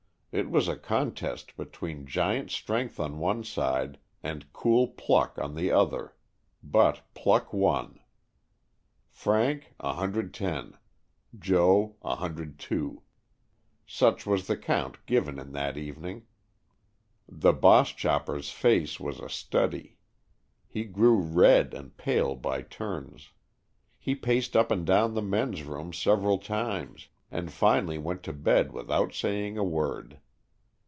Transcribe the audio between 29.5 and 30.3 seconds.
a word.